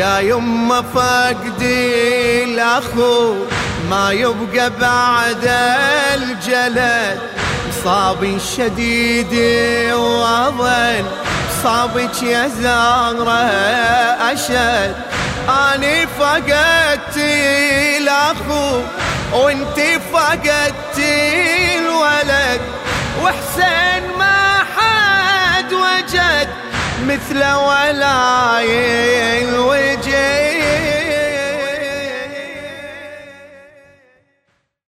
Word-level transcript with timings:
يا 0.00 0.18
يما 0.18 0.82
فقدي 0.94 2.44
الاخو 2.44 3.34
ما 3.90 4.12
يبقى 4.12 4.70
بعد 4.80 5.50
الجلد. 6.14 7.20
صابي 7.84 8.38
شديد 8.56 9.34
واظن 9.92 11.04
صابك 11.62 12.22
يا 12.22 12.48
زهرة 12.48 13.42
أشد. 14.32 14.94
أني 15.48 16.06
فقدت 16.06 17.16
الأخو 17.96 18.80
وإنت 19.32 19.80
فقدت 20.12 20.98
الولد. 21.78 22.60
وحسين 23.22 24.02
ما 24.18 24.58
حد 24.76 25.72
وجد 25.72 26.48
مثل 27.06 27.44
ولا 27.44 28.60